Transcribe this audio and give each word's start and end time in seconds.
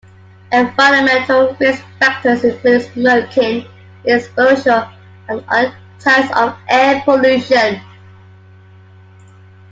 Environmental 0.51 1.55
risk 1.59 1.83
factors 1.99 2.43
include 2.43 2.81
smoking, 2.91 3.43
lead 3.43 3.67
exposure, 4.15 4.91
and 5.29 5.45
other 5.47 5.75
types 5.99 6.35
of 6.35 6.57
air 6.69 7.03
pollutions. 7.05 7.83